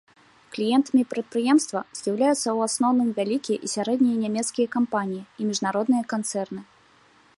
[0.53, 6.61] Кліентамі прадпрыемства з'яўляюцца ў асноўным вялікія і сярэднія нямецкія кампаніі і міжнародныя канцэрны.